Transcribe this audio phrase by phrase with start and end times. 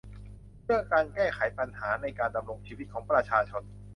[0.65, 3.63] เรื่องการแก้ไขปัญหาในการดำรงชีวิตของประชาชน